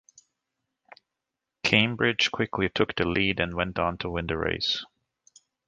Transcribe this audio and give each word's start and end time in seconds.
Cambridge 1.61 2.31
quickly 2.31 2.69
took 2.69 2.95
the 2.95 3.07
lead 3.07 3.39
and 3.39 3.53
went 3.53 3.77
on 3.77 3.99
to 3.99 4.09
win 4.09 4.25
the 4.25 4.35
race. 4.35 4.83